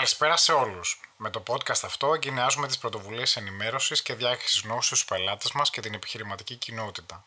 [0.00, 1.00] Καλησπέρα σε όλους.
[1.16, 5.80] Με το podcast αυτό εγκαινιάζουμε τις πρωτοβουλίες ενημέρωσης και διάχυση γνώση στους πελάτες μας και
[5.80, 7.22] την επιχειρηματική κοινότητα.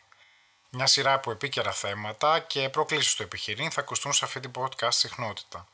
[0.70, 4.94] Μια σειρά από επίκαιρα θέματα και προκλήσεις στο επιχειρήν θα ακουστούν σε αυτή την podcast
[4.94, 5.68] συχνότητα.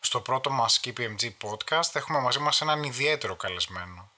[0.00, 4.10] Στο πρώτο μας KPMG podcast έχουμε μαζί μας έναν ιδιαίτερο καλεσμένο.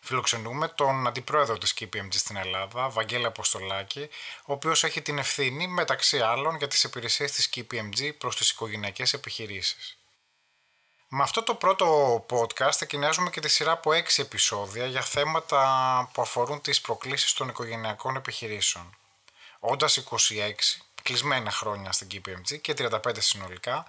[0.00, 4.08] Φιλοξενούμε τον αντιπρόεδρο της KPMG στην Ελλάδα, Βαγγέλη Αποστολάκη,
[4.44, 9.12] ο οποίος έχει την ευθύνη μεταξύ άλλων για τις υπηρεσίες της KPMG προς τις οικογενειακές
[9.12, 9.98] επιχειρήσεις.
[11.10, 16.22] Με αυτό το πρώτο podcast εκκινιάζουμε και τη σειρά από 6 επεισόδια για θέματα που
[16.22, 18.96] αφορούν τις προκλήσεις των οικογενειακών επιχειρήσεων.
[19.58, 23.86] Όντας 26 κλεισμένα χρόνια στην KPMG και 35 συνολικά,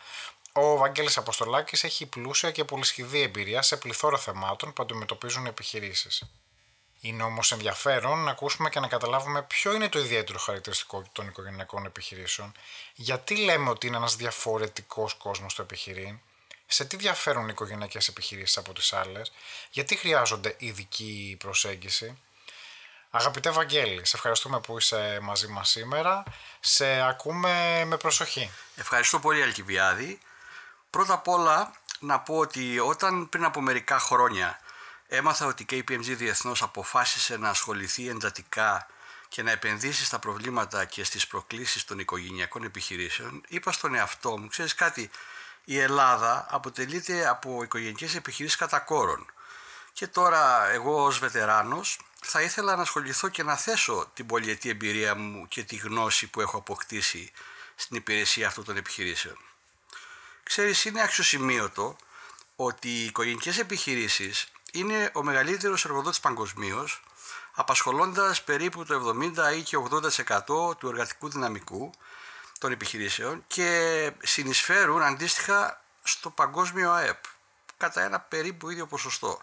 [0.51, 6.23] ο Βαγγέλης Αποστολάκης έχει πλούσια και πολυσχηδή εμπειρία σε πληθώρα θεμάτων που αντιμετωπίζουν οι επιχειρήσεις.
[7.01, 11.85] Είναι όμως ενδιαφέρον να ακούσουμε και να καταλάβουμε ποιο είναι το ιδιαίτερο χαρακτηριστικό των οικογενειακών
[11.85, 12.51] επιχειρήσεων,
[12.93, 16.19] γιατί λέμε ότι είναι ένας διαφορετικός κόσμος στο επιχειρήν,
[16.71, 19.31] σε τι διαφέρουν οι οικογενειακές επιχειρήσεις από τις άλλες,
[19.69, 22.17] γιατί χρειάζονται ειδική προσέγγιση;
[23.11, 26.23] Αγαπητέ Βαγγέλη, σε ευχαριστούμε που είσαι μαζί μας σήμερα.
[26.59, 28.51] Σε ακούμε με προσοχή.
[28.75, 30.19] Ευχαριστώ πολύ Αλκιβιάδη.
[30.89, 34.59] Πρώτα απ' όλα να πω ότι όταν πριν από μερικά χρόνια
[35.07, 38.87] έμαθα ότι η KPMG Διεθνώς αποφάσισε να ασχοληθεί εντατικά
[39.27, 44.47] και να επενδύσει στα προβλήματα και στις προκλήσεις των οικογενειακών επιχειρήσεων, είπα στον εαυτό μου,
[44.47, 45.09] ξέρεις κάτι,
[45.65, 49.25] η Ελλάδα αποτελείται από οικογενειακές επιχειρήσεις κατά κόρον.
[49.93, 55.15] Και τώρα εγώ ως βετεράνος θα ήθελα να ασχοληθώ και να θέσω την πολυετή εμπειρία
[55.15, 57.31] μου και τη γνώση που έχω αποκτήσει
[57.75, 59.37] στην υπηρεσία αυτών των επιχειρήσεων.
[60.43, 61.95] Ξέρεις, είναι αξιοσημείωτο
[62.55, 67.01] ότι οι οικογενειακές επιχειρήσεις είναι ο μεγαλύτερος εργοδότης παγκοσμίως,
[67.53, 71.91] απασχολώντας περίπου το 70 ή και 80% του εργατικού δυναμικού
[72.59, 77.23] των επιχειρήσεων και συνεισφέρουν αντίστοιχα στο παγκόσμιο ΑΕΠ
[77.77, 79.41] κατά ένα περίπου ίδιο ποσοστό.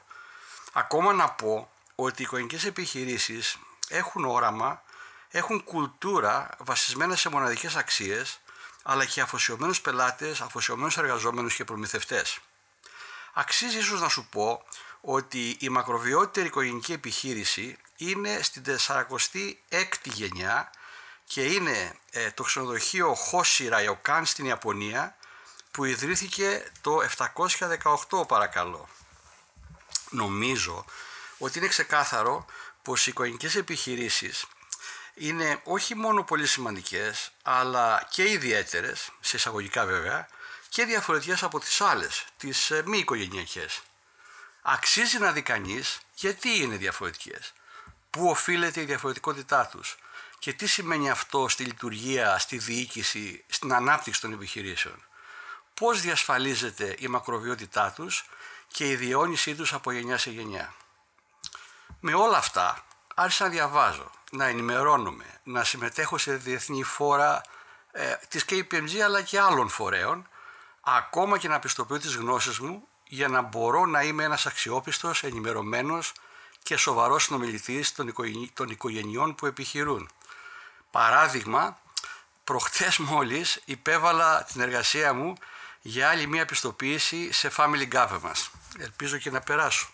[0.73, 3.59] Ακόμα να πω ότι οι οικογενειακές επιχειρήσεις
[3.89, 4.83] έχουν όραμα,
[5.31, 8.41] έχουν κουλτούρα βασισμένα σε μοναδικές αξίες
[8.83, 12.39] αλλά και αφοσιωμένους πελάτες, αφοσιωμένους εργαζόμενους και προμηθευτές.
[13.33, 14.65] Αξίζει ίσως να σου πω
[15.01, 19.53] ότι η μακροβιότερη οικογενική επιχείρηση είναι στην 46η
[20.03, 20.71] γενιά
[21.27, 25.17] και είναι ε, το ξενοδοχείο Hoshi Ryokan στην Ιαπωνία
[25.71, 26.99] που ιδρύθηκε το
[28.11, 28.89] 718 παρακαλώ.
[30.11, 30.85] Νομίζω
[31.39, 32.47] ότι είναι ξεκάθαρο
[32.83, 34.47] πως οι οικογενικές επιχειρήσεις
[35.15, 40.29] είναι όχι μόνο πολύ σημαντικές αλλά και ιδιαίτερες, σε εισαγωγικά βέβαια,
[40.69, 43.83] και διαφορετικές από τις άλλες, τις ε, μη οικογενειακές.
[44.63, 47.53] Αξίζει να δει κανείς γιατί είναι διαφορετικές,
[48.11, 49.97] πού οφείλεται η διαφορετικότητά τους
[50.39, 55.05] και τι σημαίνει αυτό στη λειτουργία, στη διοίκηση, στην ανάπτυξη των επιχειρήσεων;
[55.75, 58.25] Πώς διασφαλίζεται η μακροβιότητά τους
[58.69, 60.75] και η διαιώνισή τους από γενιά σε γενιά;
[62.01, 67.41] Με όλα αυτά άρχισα να διαβάζω, να ενημερώνομαι, να συμμετέχω σε διεθνή φόρα
[67.93, 70.29] ε, της KPMG αλλά και άλλων φορέων,
[70.81, 76.13] ακόμα και να πιστοποιώ τις γνώσεις μου για να μπορώ να είμαι ένας αξιόπιστος, ενημερωμένος
[76.63, 78.13] και σοβαρός συνομιλητής των,
[78.55, 80.09] των οικογενειών που επιχειρούν.
[80.97, 81.79] Παράδειγμα,
[82.45, 85.35] προχτές μόλις υπέβαλα την εργασία μου
[85.81, 88.47] για άλλη μία πιστοποίηση σε Family Government.
[88.79, 89.89] Ελπίζω και να περάσω.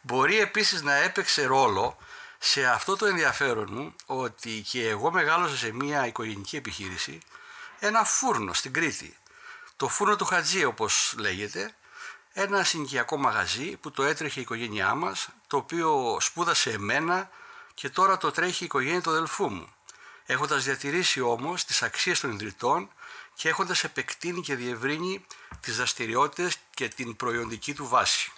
[0.00, 1.98] Μπορεί επίσης να έπαιξε ρόλο
[2.38, 7.20] σε αυτό το ενδιαφέρον μου ότι και εγώ μεγάλωσα σε μια οικογενική επιχείρηση
[7.78, 9.16] ένα φούρνο στην Κρήτη.
[9.76, 11.74] Το φούρνο του Χατζή όπως λέγεται,
[12.32, 17.30] ένα συνοικιακό μαγαζί που το έτρεχε η οικογένειά μας, το οποίο σπούδασε εμένα
[17.78, 19.68] και τώρα το τρέχει η οικογένεια του αδελφού μου.
[20.26, 22.90] Έχοντας διατηρήσει όμως τις αξίες των ιδρυτών
[23.34, 25.26] και έχοντας επεκτείνει και διευρύνει
[25.60, 28.32] τις δραστηριότητες και την προϊόντική του βάση.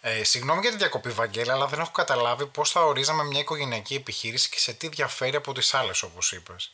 [0.00, 3.94] Ε, συγγνώμη για τη διακοπή, Βαγγέλη, αλλά δεν έχω καταλάβει πώς θα ορίζαμε μια οικογενειακή
[3.94, 6.72] επιχείρηση και σε τι διαφέρει από τις άλλες, όπως είπες.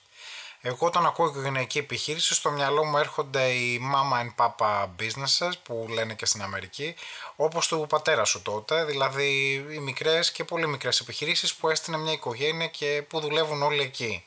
[0.60, 5.86] Εγώ όταν ακούω οικογενειακή επιχείρηση, στο μυαλό μου έρχονται οι mama and papa businesses που
[5.90, 6.94] λένε και στην Αμερική,
[7.36, 12.12] όπως του πατέρα σου τότε, δηλαδή οι μικρές και πολύ μικρές επιχειρήσεις που έστεινε μια
[12.12, 14.24] οικογένεια και που δουλεύουν όλοι εκεί.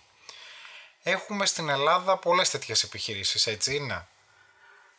[1.04, 4.08] Έχουμε στην Ελλάδα πολλές τέτοιες επιχειρήσεις, έτσι είναι;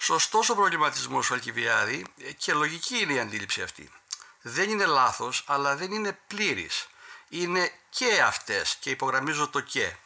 [0.02, 2.06] Σωστός ο προβληματισμός Αλκιβιάδη
[2.36, 3.90] και λογική είναι η αντίληψη αυτή.
[4.42, 6.88] Δεν είναι λάθος, αλλά δεν είναι πλήρης.
[7.28, 9.96] Είναι και αυτές, και υπογραμμίζω το και,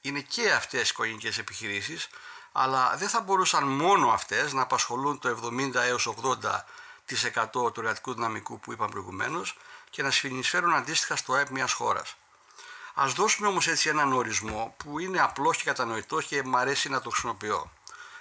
[0.00, 2.08] είναι και αυτές οι οικογενικές επιχειρήσεις,
[2.52, 8.60] αλλά δεν θα μπορούσαν μόνο αυτές να απασχολούν το 70 έως 80% του εργατικού δυναμικού
[8.60, 9.56] που είπαμε προηγουμένως
[9.90, 12.16] και να συνεισφέρουν αντίστοιχα στο ΕΠ μιας χώρας.
[12.94, 17.00] Ας δώσουμε όμως έτσι έναν ορισμό που είναι απλός και κατανοητός και μου αρέσει να
[17.00, 17.70] το χρησιμοποιώ.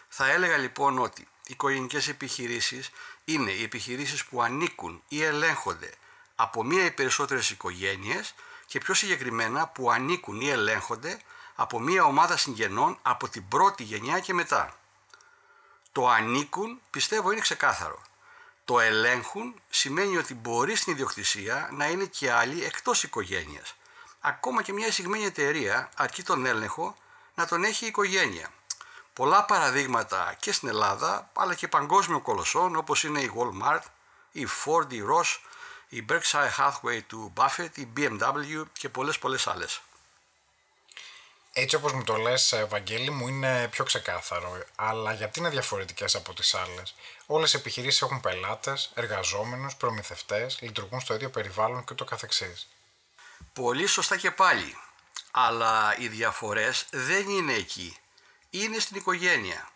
[0.10, 2.90] Θα έλεγα λοιπόν ότι οικογενικές επιχειρήσεις
[3.26, 5.94] είναι οι επιχειρήσεις που ανήκουν ή ελέγχονται
[6.36, 8.34] από μία ή περισσότερες οικογένειες
[8.66, 11.22] και πιο συγκεκριμένα που ανήκουν ή ελέγχονται
[11.62, 14.74] από μία ομάδα συγγενών από την πρώτη γενιά και μετά.
[15.92, 18.02] Το ανήκουν πιστεύω είναι ξεκάθαρο.
[18.66, 23.76] Το ελέγχουν σημαίνει ότι μπορεί στην ιδιοκτησία να είναι και άλλοι εκτός οικογένειας.
[24.20, 26.96] Ακόμα και μια εισηγμένη εταιρεία, αρκεί τον έλεγχο,
[27.36, 28.50] να τον έχει η οικογένεια.
[29.14, 33.84] Πολλά παραδείγματα και στην Ελλάδα, αλλά και παγκόσμιο κολοσσών όπως είναι η Walmart,
[34.32, 35.38] η Ford, η Ross,
[35.90, 39.82] η Berkshire Hathaway του Buffett, η BMW και πολλές πολλές άλλες.
[41.54, 44.63] Έτσι όπως μου το λες, Ευαγγέλη, μου είναι πιο ξεκάθαρο.
[44.75, 51.00] Αλλά γιατί είναι διαφορετικές από τις άλλες; Όλες οι επιχειρήσεις έχουν πελάτες, εργαζόμενους, προμηθευτές, λειτουργούν
[51.00, 52.68] στο ίδιο περιβάλλον και ούτω καθεξής.
[53.54, 54.78] Πολύ σωστά και πάλι.
[55.31, 57.98] Αλλά οι διαφορές δεν είναι εκεί.
[58.50, 59.69] Είναι στην οικογένεια.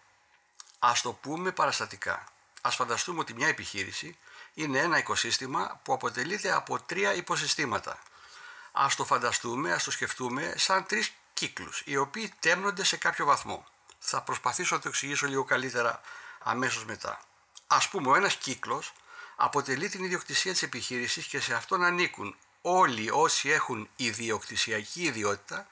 [0.79, 2.23] Ας το πούμε παραστατικά.
[2.61, 4.17] Ας φανταστούμε ότι μια επιχείρηση
[4.53, 7.99] είναι ένα οικοσύστημα που αποτελείται από τρία υποσυστήματα.
[8.71, 13.65] Ας το φανταστούμε, ας το σκεφτούμε σαν τρεις κύκλους, οι οποίοι τέμνονται σε κάποιο βαθμό.
[13.99, 16.01] Θα προσπαθήσω να το εξηγήσω λίγο καλύτερα
[16.39, 17.21] αμέσως μετά.
[17.67, 18.93] Ας πούμε, ο ένας κύκλος
[19.35, 25.67] αποτελεί την ιδιοκτησία της επιχείρησης και σε αυτόν ανήκουν όλοι όσοι έχουν ιδιοκτησιακή ιδιότητα,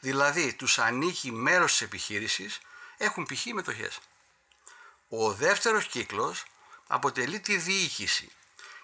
[0.00, 2.60] δηλαδή τους ανήκει μέρος της επιχείρησης,
[2.96, 3.44] έχουν π.χ.
[3.44, 3.98] μετοχές.
[5.08, 6.44] Ο δεύτερος κύκλος
[6.86, 8.32] αποτελεί τη διοίκηση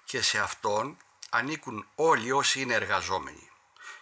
[0.05, 0.97] και σε αυτόν
[1.31, 3.49] ανήκουν όλοι όσοι είναι εργαζόμενοι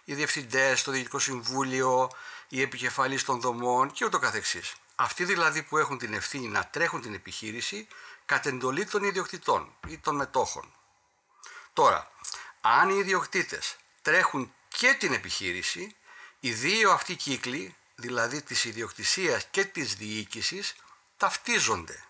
[0.03, 2.09] οι διευθυντές, το Διοικητικό Συμβούλιο,
[2.47, 4.73] οι επικεφαλείς των δομών και ούτω καθεξής.
[4.95, 7.87] Αυτοί δηλαδή που έχουν την ευθύνη να τρέχουν την επιχείρηση
[8.25, 10.73] κατ' εντολή των ιδιοκτητών ή των μετόχων.
[11.73, 12.11] Τώρα,
[12.61, 15.95] αν οι ιδιοκτήτες τρέχουν και την επιχείρηση,
[16.39, 20.75] οι δύο αυτοί κύκλοι, δηλαδή της ιδιοκτησίας και της διοίκησης,
[21.17, 22.03] ταυτίζονται.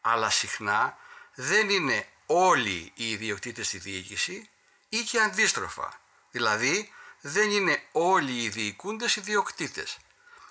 [0.00, 0.96] Αλλά συχνά
[1.34, 4.48] δεν είναι όλοι οι ιδιοκτήτες στη διοίκηση
[4.88, 6.00] ή και αντίστροφα.
[6.30, 6.92] Δηλαδή,
[7.26, 9.96] δεν είναι όλοι οι διοικούντες ιδιοκτήτες.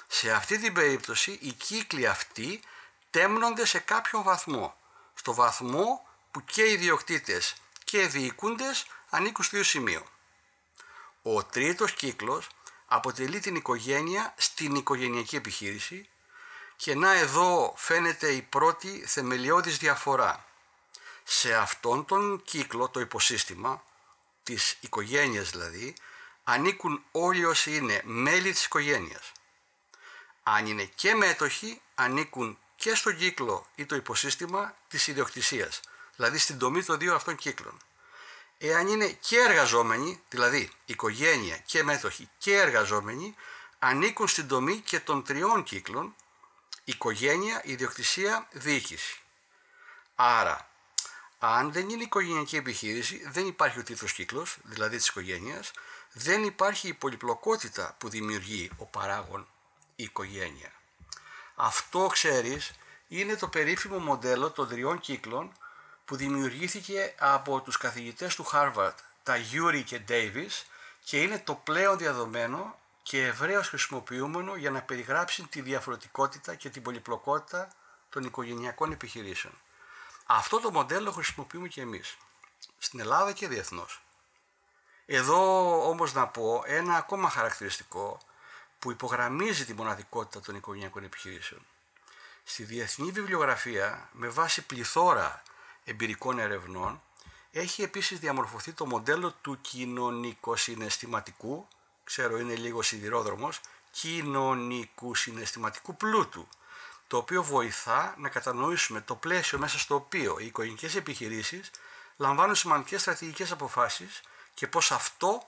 [0.07, 2.61] Σε αυτή την περίπτωση οι κύκλοι αυτοί
[3.09, 4.75] τέμνονται σε κάποιο βαθμό.
[5.13, 10.05] Στο βαθμό που και οι ιδιοκτήτες και οι διοικούντες ανήκουν στο ίδιο σημείο.
[11.21, 12.49] Ο τρίτος κύκλος
[12.85, 16.09] αποτελεί την οικογένεια στην οικογενειακή επιχείρηση
[16.75, 20.45] και να εδώ φαίνεται η πρώτη θεμελιώδης διαφορά.
[21.23, 23.83] Σε αυτόν τον κύκλο, το υποσύστημα,
[24.43, 25.95] της οικογένειας δηλαδή,
[26.43, 29.31] ανήκουν όλοι όσοι είναι μέλη της οικογένειας.
[30.43, 35.79] Αν είναι και μέτοχοι, ανήκουν και στο κύκλο ή το υποσύστημα της ιδιοκτησίας,
[36.15, 37.77] δηλαδή στην τομή των δύο αυτών κύκλων.
[38.57, 43.35] Εάν είναι και εργαζόμενοι, δηλαδή οικογένεια και μέτοχοι και εργαζόμενοι,
[43.79, 46.15] ανήκουν στην τομή και των τριών κύκλων,
[46.83, 49.21] οικογένεια, ιδιοκτησία, διοίκηση.
[50.15, 50.69] Άρα,
[51.45, 55.71] αν δεν είναι οικογενειακή επιχείρηση, δεν υπάρχει ο τίτλος κύκλος, δηλαδή της οικογένειας,
[56.13, 59.47] δεν υπάρχει η πολυπλοκότητα που δημιουργεί ο παράγων
[59.95, 60.71] η οικογένεια.
[61.55, 62.71] Αυτό, ξέρεις,
[63.07, 65.51] είναι το περίφημο μοντέλο των τριών κύκλων
[66.05, 70.63] που δημιουργήθηκε από τους καθηγητές του Harvard, τα Yuri και Davis
[71.03, 76.81] και είναι το πλέον διαδομένο και ευρέως χρησιμοποιούμενο για να περιγράψει τη διαφορετικότητα και την
[76.81, 77.67] πολυπλοκότητα
[78.09, 79.53] των οικογενειακών επιχειρήσεων.
[80.35, 82.17] Αυτό το μοντέλο χρησιμοποιούμε και εμείς,
[82.77, 84.01] στην Ελλάδα και διεθνώς.
[85.05, 88.17] Εδώ όμως να πω ένα ακόμα χαρακτηριστικό
[88.79, 91.65] που υπογραμμίζει τη μοναδικότητα των οικογενειακών επιχειρήσεων.
[92.43, 95.43] Στη διεθνή βιβλιογραφία, με βάση πληθώρα
[95.83, 97.01] εμπειρικών ερευνών,
[97.51, 101.67] έχει επίσης διαμορφωθεί το μοντέλο του κοινωνικο-συναισθηματικού,
[102.03, 103.59] ξέρω είναι λίγο σιδηρόδρομος,
[103.91, 106.47] κοινωνικού συναισθηματικού πλούτου,
[107.07, 111.71] το οποίο βοηθά να κατανοήσουμε το πλαίσιο μέσα στο οποίο οι οικογενειακές επιχειρήσεις
[112.17, 114.21] λαμβάνουν σημαντικές στρατηγικές αποφάσεις
[114.53, 115.47] και πώς αυτό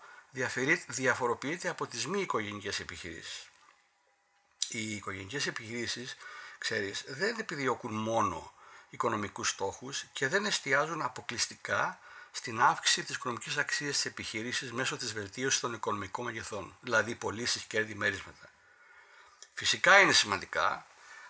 [0.88, 3.50] διαφοροποιείται από τις μη οικογενικές επιχειρήσεις.
[4.70, 6.16] Οι οικογενικές επιχειρήσεις,
[6.58, 8.54] ξέρεις, δεν επιδιώκουν μόνο
[8.90, 12.00] οικονομικούς στόχους και δεν εστιάζουν αποκλειστικά
[12.32, 17.64] στην αύξηση της οικονομικής αξίας της επιχείρησης μέσω της βελτίωσης των οικονομικών μεγεθών, δηλαδή πωλήσεις,
[17.64, 18.50] κέρδη, μερίσματα.
[19.54, 20.86] Φυσικά είναι σημαντικά,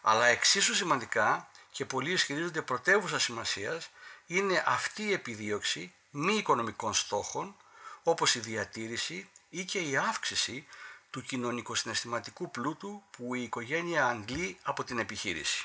[0.07, 3.89] αλλά εξίσου σημαντικά και πολλοί ισχυρίζονται πρωτεύουσα σημασίας
[4.25, 7.55] είναι αυτή η επιδίωξη μη οικονομικών στόχων
[8.03, 10.67] όπως η διατήρηση ή και η αύξηση
[11.09, 15.63] του κοινωνικο-συναισθηματικού πλούτου που η οικογένεια αντλεί από την επιχείρηση.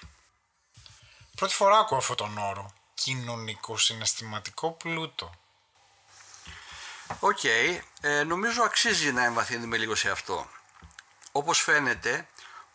[1.37, 2.75] Πρώτη φορά ακούω αυτόν τον όρο.
[2.94, 5.35] Κοινωνικο-συναισθηματικό πλούτο.
[7.20, 10.49] OK, okay, ε, νομίζω αξίζει να εμβαθύνουμε λίγο σε αυτό.
[11.32, 12.28] Όπως φαίνεται,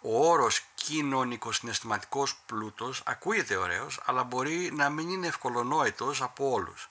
[0.07, 6.87] Ο όρος κοινωνικο-συναισθηματικός πλούτος ακούγεται ωραίος, αλλά μπορεί να μην είναι ευκολονόητος από όλους.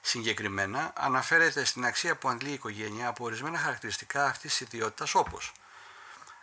[0.00, 5.52] Συγκεκριμένα αναφέρεται στην αξία που αντλεί η οικογένεια από ορισμένα χαρακτηριστικά αυτής της ιδιότητας όπως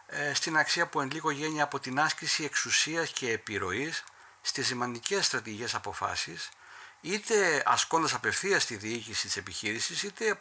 [0.08, 4.04] ε, στην αξία που αντλεί η οικογένεια από την άσκηση εξουσίας και επιρροής
[4.42, 6.50] στις σημαντικές στρατηγικές αποφάσεις
[7.02, 10.40] είτε ασκώντας απευθείας τη διοίκηση της επιχείρησης είτε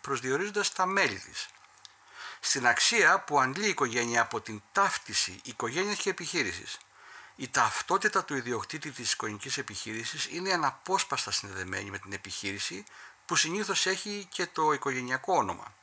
[0.00, 1.48] προσδιορίζοντας τα μέλη της.
[2.44, 6.78] Στην αξία που αντλεί η οικογένεια από την ταύτιση οικογένειας και επιχείρησης.
[7.36, 12.84] Η ταυτότητα του ιδιοκτήτη της οικογενικής επιχείρησης είναι αναπόσπαστα συνδεδεμένη με την επιχείρηση
[13.26, 15.74] που συνήθως έχει και το οικογενειακό όνομα.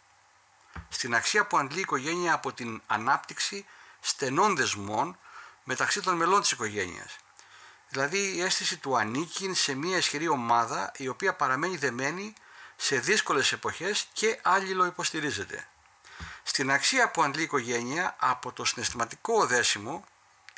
[0.90, 3.66] Στην αξία που αντλεί η οικογένεια από την ανάπτυξη
[4.00, 5.18] στενών δεσμών
[5.64, 7.18] μεταξύ των μελών της οικογένειας
[7.90, 12.34] Δηλαδή η αίσθηση του ανήκει σε μια ισχυρή ομάδα η οποία παραμένει δεμένη
[12.76, 15.68] σε δύσκολες εποχές και άλληλο υποστηρίζεται.
[16.52, 20.04] Στην αξία που αντλεί η οικογένεια από το συναισθηματικό δέσιμο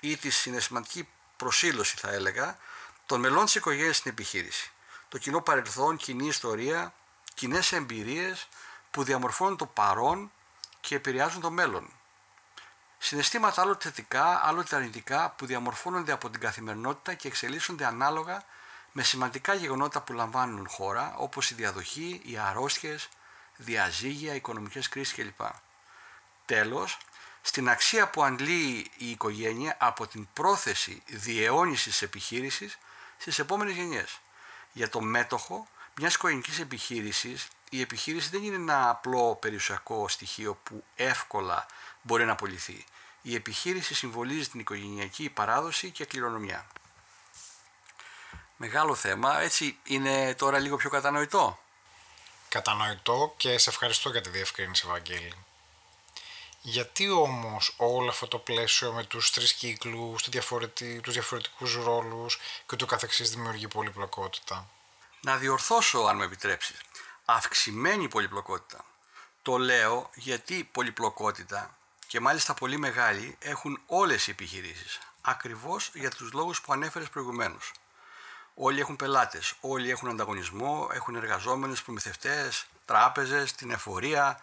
[0.01, 1.07] ή τη συναισθηματική
[1.37, 2.57] προσήλωση θα έλεγα
[3.05, 4.71] των μελών της οικογένειας στην επιχείρηση.
[5.09, 6.93] Το κοινό παρελθόν, κοινή ιστορία,
[7.33, 8.47] κοινές εμπειρίες
[8.91, 10.31] που διαμορφώνουν το παρόν
[10.81, 11.89] και επηρεάζουν το μέλλον.
[12.97, 18.43] Συναισθήματα άλλοτε θετικά, άλλοτε αρνητικά που διαμορφώνονται από την καθημερινότητα και εξελίσσονται ανάλογα
[18.91, 23.09] με σημαντικά γεγονότα που λαμβάνουν χώρα όπως η διαδοχή, οι αρρώστιες,
[23.55, 25.41] διαζύγια, οικονομικές κρίσεις κλπ.
[26.51, 26.97] Τέλος,
[27.41, 32.77] στην αξία που αντλεί η οικογένεια από την πρόθεση διαιώνισης επιχείρησης
[33.17, 34.19] στις επόμενες γενιές.
[34.71, 40.83] Για το μέτοχο μιας οικογενικής επιχείρησης, η επιχείρηση δεν είναι ένα απλό περιουσιακό στοιχείο που
[40.95, 41.65] εύκολα
[42.01, 42.85] μπορεί να απολυθεί.
[43.21, 46.65] Η επιχείρηση συμβολίζει την οικογενειακή παράδοση και κληρονομιά.
[48.57, 51.59] Μεγάλο θέμα, έτσι είναι τώρα λίγο πιο κατανοητό;
[52.49, 55.45] Κατανοητό και σε ευχαριστώ για τη διευκρίνηση Ευαγγέλη.
[56.63, 60.23] Γιατί όμως όλο αυτό το πλαίσιο με τους τρεις κύκλους,
[61.01, 64.69] τους διαφορετικούς ρόλους και το καθεξής δημιουργεί πολυπλοκότητα;
[65.21, 66.81] Να διορθώσω αν με επιτρέψεις.
[67.25, 68.85] Αυξημένη πολυπλοκότητα.
[69.41, 71.77] Το λέω γιατί πολυπλοκότητα
[72.07, 74.99] και μάλιστα πολύ μεγάλη έχουν όλες οι επιχειρήσεις.
[75.21, 77.71] Ακριβώς για τους λόγους που ανέφερες προηγουμένως.
[78.55, 84.39] Όλοι έχουν πελάτες, όλοι έχουν ανταγωνισμό, έχουν εργαζόμενους προμηθευτές, τράπεζες, την εφορία,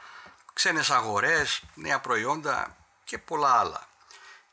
[0.58, 3.88] ξένες αγορές, νέα προϊόντα και πολλά άλλα.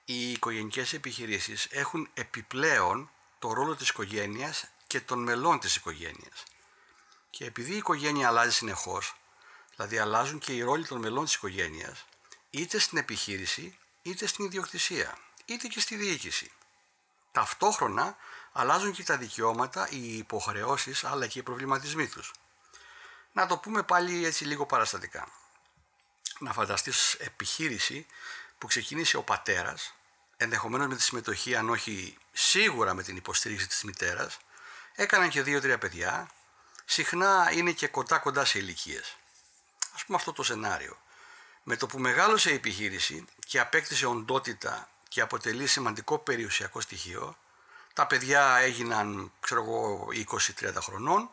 [0.05, 3.09] Οι οικογενικές επιχειρήσεις έχουν επιπλέον
[3.39, 6.43] το ρόλο της οικογένειας και των μελών της οικογένειας.
[7.29, 9.15] Και επειδή η οικογένεια αλλάζει συνεχώς,
[9.75, 12.05] δηλαδή αλλάζουν και οι ρόλοι των μελών της οικογένειας,
[12.49, 16.51] είτε στην επιχείρηση, είτε στην ιδιοκτησία, είτε και στη διοίκηση.
[17.31, 18.15] Ταυτόχρονα
[18.51, 22.31] αλλάζουν και τα δικαιώματα, οι υποχρεώσεις, αλλά και οι προβληματισμοί τους.
[23.31, 25.27] Να το πούμε πάλι έτσι λίγο παραστατικά.
[26.39, 28.05] Να φανταστείς επιχείρηση
[28.57, 29.93] που ξεκίνησε ο πατέρας,
[30.37, 34.37] ενδεχομένως με τη συμμετοχή, αν όχι σίγουρα με την υποστήριξη της μητέρας,
[34.95, 36.29] έκαναν και δύο-τρία παιδιά,
[36.85, 39.15] συχνά είναι και κοντά κοντά σε ηλικίες.
[39.95, 40.97] Ας πούμε αυτό το σενάριο.
[41.63, 47.37] Με το που μεγάλωσε η επιχείρηση και απέκτησε οντότητα και αποτελεί σημαντικό περιουσιακό στοιχείο,
[47.93, 50.07] τα παιδιά έγιναν, ξέρω εγώ,
[50.61, 51.29] 20-30 χρονών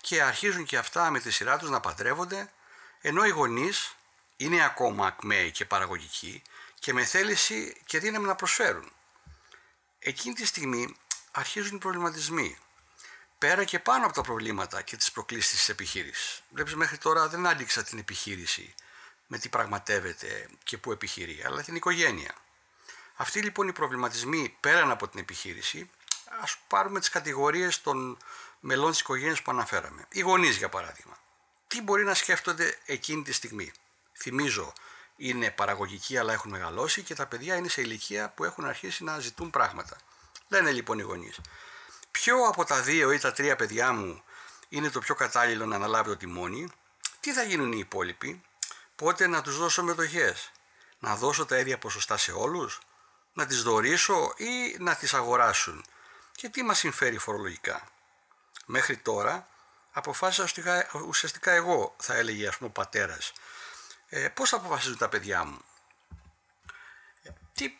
[0.00, 2.52] και αρχίζουν και αυτά με τη σειρά τους να παντρεύονται,
[3.00, 3.96] ενώ οι γονείς
[4.36, 6.42] είναι ακόμα ακμαίοι και παραγωγικοί
[6.78, 8.92] και με θέληση και δύναμη να προσφέρουν.
[9.98, 10.96] Εκείνη τη στιγμή
[11.30, 12.58] αρχίζουν οι προβληματισμοί.
[13.38, 16.42] Πέρα και πάνω από τα προβλήματα και τις προκλήσεις της επιχείρησης.
[16.50, 18.74] Βλέπεις μέχρι τώρα δεν άντυξα την επιχείρηση
[19.26, 22.34] με τι πραγματεύεται και πού επιχειρεί, αλλά την οικογένεια.
[23.16, 25.90] Αυτοί λοιπόν οι προβληματισμοί πέραν από την επιχείρηση,
[26.40, 28.18] ας πάρουμε τις κατηγορίες των
[28.60, 30.06] μελών της οικογένειας που αναφέραμε.
[30.08, 31.18] Οι γονείς για παράδειγμα.
[31.66, 33.72] Τι μπορεί να σκέφτονται εκείνη τη στιγμή;
[34.16, 34.72] Θυμίζω,
[35.16, 39.18] είναι παραγωγικοί αλλά έχουν μεγαλώσει και τα παιδιά είναι σε ηλικία που έχουν αρχίσει να
[39.18, 39.96] ζητούν πράγματα.
[40.48, 41.40] Λένε λοιπόν οι γονείς.
[42.10, 44.22] Ποιο από τα δύο ή τα τρία παιδιά μου
[44.68, 46.68] είναι το πιο κατάλληλο να αναλάβει το τιμόνι,
[47.20, 48.42] τι θα γίνουν οι υπόλοιποι,
[48.96, 50.50] πότε να τους δώσω μετοχές,
[50.98, 52.80] να δώσω τα ίδια ποσοστά σε όλους,
[53.32, 55.84] να τις δωρήσω ή να τις αγοράσουν
[56.32, 57.88] και τι μας συμφέρει φορολογικά.
[58.66, 59.48] Μέχρι τώρα
[59.92, 63.32] αποφάσισα ουσιαστικά εγώ, θα έλεγε ας πούμε ο πατέρας,
[64.08, 65.58] ε, πώς θα αποφασίζουν τα παιδιά μου;
[67.54, 67.78] Τι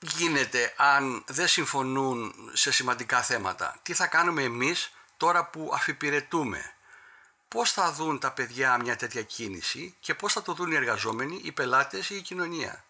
[0.00, 6.74] γίνεται αν δεν συμφωνούν σε σημαντικά θέματα; Τι θα κάνουμε εμείς τώρα που αφιπηρετούμε;
[7.48, 11.40] Πώς θα δουν τα παιδιά μια τέτοια κίνηση και πώς θα το δουν οι εργαζόμενοι,
[11.44, 12.84] οι πελάτες ή η κοινωνία;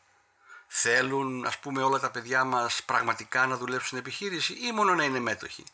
[0.67, 5.05] Θέλουν ας πούμε όλα τα παιδιά μας πραγματικά να δουλέψουν στην επιχείρηση ή μόνο να
[5.05, 5.65] είναι μέτοχοι;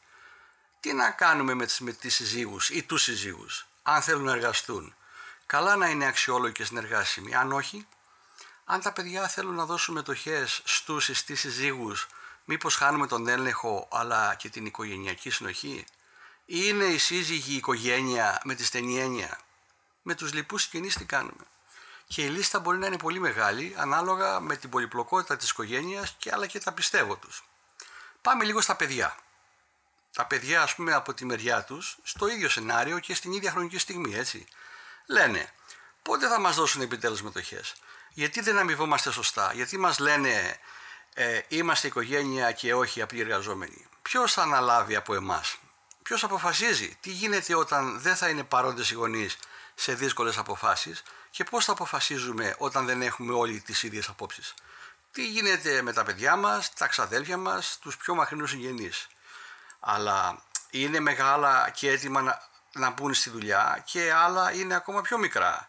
[0.80, 4.94] Τι να κάνουμε με τις, με τις συζύγους ή τους συζύγους, αν θέλουν να εργαστούν;
[5.50, 7.86] Καλά να είναι αξιόλογοι και συνεργάσιμοι, αν όχι,
[8.64, 12.06] αν τα παιδιά θέλουν να δώσουν μετοχές στους ή στις συζύγους,
[12.44, 15.84] μήπως χάνουμε τον έλεγχο αλλά και την οικογενειακή συνοχή;
[16.44, 19.38] Ή είναι η σύζυγη η οικογένεια με τη στενή έννοια;
[20.02, 21.44] Με τους λοιπούς συγγενείς τι κάνουμε;
[22.06, 26.30] Και η λίστα μπορεί να είναι πολύ μεγάλη ανάλογα με την πολυπλοκότητα της οικογένειας και
[26.32, 27.44] άλλα και τα πιστεύω τους.
[28.22, 29.16] Πάμε λίγο στα παιδιά.
[30.12, 33.78] Τα παιδιά ας πούμε από τη μεριά τους στο ίδιο σενάριο και στην ίδια χρονική
[33.78, 34.46] στιγμή έτσι.
[35.06, 35.52] Λένε
[36.02, 37.74] πότε θα μας δώσουν επιτέλους μετοχές;
[38.12, 40.58] Γιατί δεν αμοιβόμαστε σωστά, γιατί μας λένε
[41.14, 45.56] ε, είμαστε οικογένεια και όχι απλοί εργαζόμενοι; Ποιος θα αναλάβει από εμάς,
[46.02, 49.38] ποιος αποφασίζει, τι γίνεται όταν δεν θα είναι παρόντες οι γονείς
[49.74, 54.54] σε δύσκολες αποφάσεις και πώς θα αποφασίζουμε όταν δεν έχουμε όλοι τις ίδιες απόψεις;
[55.12, 59.06] Τι γίνεται με τα παιδιά μας, τα ξαδέλφια μας, τους πιο μακρινούς συγγενείς;
[59.80, 65.18] Αλλά είναι μεγάλα και έτοιμα να, να μπουν στη δουλειά και άλλα είναι ακόμα πιο
[65.18, 65.68] μικρά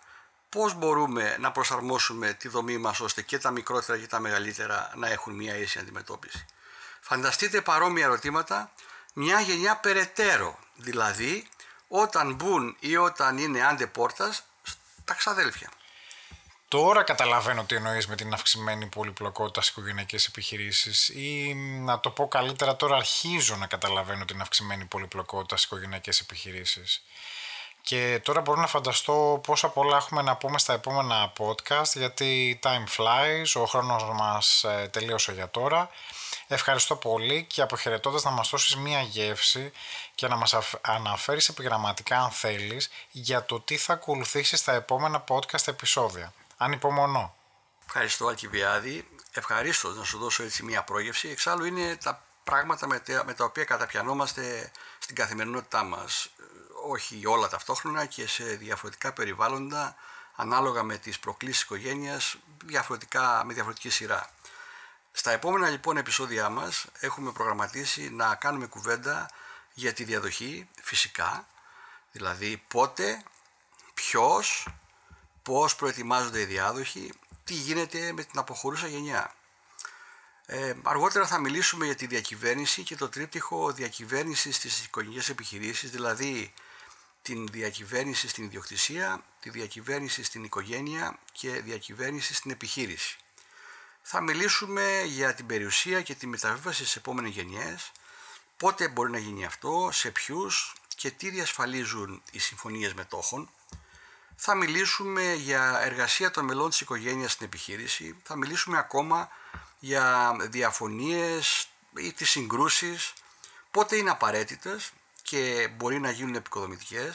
[0.49, 5.07] πώς μπορούμε να προσαρμόσουμε τη δομή μας ώστε και τα μικρότερα και τα μεγαλύτερα να
[5.07, 6.45] έχουν μια ίση αντιμετώπιση;
[7.01, 8.71] Φανταστείτε παρόμοια ερωτήματα
[9.13, 11.47] μια γενιά περαιτέρω, δηλαδή
[11.87, 14.43] όταν μπουν ή όταν είναι άντε πόρτας
[15.05, 15.69] τα ξαδέλφια.
[16.71, 22.27] Τώρα καταλαβαίνω τι εννοείς με την αυξημένη πολυπλοκότητα στις οικογενειακές επιχειρήσεις ή να το πω
[22.27, 27.03] καλύτερα τώρα αρχίζω να καταλαβαίνω την αυξημένη πολυπλοκότητα στις οικογενειακές επιχειρήσεις.
[27.81, 32.97] Και τώρα μπορώ να φανταστώ πόσα πολλά έχουμε να πούμε στα επόμενα podcast γιατί time
[32.97, 35.89] flies, ο χρόνος μας ε, τελείωσε για τώρα.
[36.47, 39.71] Ευχαριστώ πολύ και αποχαιρετώντας να μας δώσεις μία γεύση
[40.15, 45.67] και να μας αναφέρεις επιγραμματικά αν θέλεις για το τι θα ακολουθήσει στα επόμενα podcast
[45.67, 46.33] επεισόδια.
[46.63, 47.35] Αν υπομονώ.
[47.85, 49.07] Ευχαριστώ Αλκιβιάδη.
[49.33, 51.29] Ευχαρίστως να σου δώσω έτσι μία πρόγευση.
[51.29, 52.87] Εξάλλου είναι τα πράγματα
[53.25, 56.29] με τα οποία καταπιανόμαστε στην καθημερινότητά μας
[56.89, 59.95] όχι όλα ταυτόχρονα και σε διαφορετικά περιβάλλοντα
[60.35, 64.29] ανάλογα με τις προκλήσεις οικογένειας διαφορετικά, με διαφορετική σειρά.
[65.11, 69.29] Στα επόμενα λοιπόν επεισόδια μας έχουμε προγραμματίσει να κάνουμε κουβέντα
[69.73, 71.47] για τη διαδοχή φυσικά,
[72.11, 73.23] δηλαδή πότε,
[73.93, 74.67] ποιος,
[75.43, 77.11] πώς προετοιμάζονται οι διάδοχοι,
[77.43, 79.35] τι γίνεται με την αποχωρούσα γενιά.
[80.45, 86.53] Ε, αργότερα θα μιλήσουμε για τη διακυβέρνηση και το τρίπτυχο διακυβέρνησης στις οικογενειακές επιχειρήσεις, δηλαδή
[87.21, 93.17] την διακυβέρνηση στην ιδιοκτησία, τη διακυβέρνηση στην οικογένεια και διακυβέρνηση στην επιχείρηση.
[94.01, 97.91] Θα μιλήσουμε για την περιουσία και τη μεταβίβαση σε επόμενες γενιές,
[98.57, 103.49] πότε μπορεί να γίνει αυτό, σε ποιους και τι διασφαλίζουν οι συμφωνίες μετόχων.
[104.43, 108.17] Θα μιλήσουμε για εργασία των μελών της οικογένειας στην επιχείρηση.
[108.23, 109.29] Θα μιλήσουμε ακόμα
[109.79, 113.13] για διαφωνίες ή τις συγκρούσεις,
[113.71, 117.13] πότε είναι απαραίτητες και μπορεί να γίνουν επικοδομητικές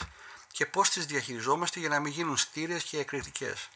[0.53, 3.69] και πώς τις διαχειριζόμαστε για να μην γίνουν στήρες και εκρηκτικές.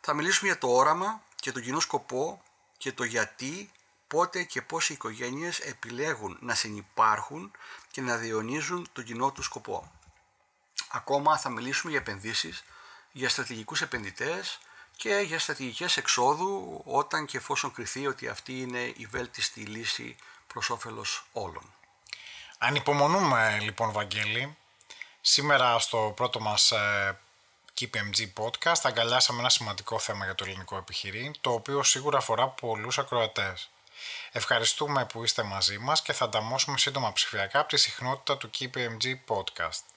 [0.00, 2.42] Θα μιλήσουμε για το όραμα και τον κοινό σκοπό
[2.78, 3.70] και το γιατί,
[4.06, 7.50] πότε και πώς οι οικογένειες επιλέγουν να συνυπάρχουν
[7.90, 9.90] και να διονύζουν τον κοινό τους σκοπό.
[10.96, 12.64] Ακόμα θα μιλήσουμε για επενδύσεις,
[13.12, 14.58] για στρατηγικούς επενδυτές
[14.96, 20.70] και για στρατηγικές εξόδου όταν και εφόσον κριθεί ότι αυτή είναι η βέλτιστη λύση προς
[20.70, 21.74] όφελος όλων.
[22.58, 24.56] Ανυπομονούμε λοιπόν Βαγγέλη.
[25.20, 27.18] Σήμερα στο πρώτο μας ε,
[27.80, 32.98] KPMG podcast αγκαλιάσαμε ένα σημαντικό θέμα για το ελληνικό επιχειρήν, το οποίο σίγουρα αφορά πολλούς
[32.98, 33.70] ακροατές.
[34.32, 39.14] Ευχαριστούμε που είστε μαζί μας και θα ανταμώσουμε σύντομα ψηφιακά από τη συχνότητα του KPMG
[39.26, 39.95] podcast.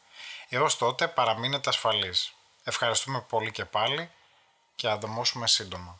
[0.49, 2.33] Έως τότε παραμείνετε ασφαλείς.
[2.63, 4.11] Ευχαριστούμε πολύ και πάλι
[4.75, 5.99] και ανταμώσουμε σύντομα.